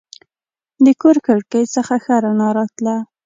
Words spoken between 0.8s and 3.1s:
د کور کړکۍ څخه ښه رڼا راتله.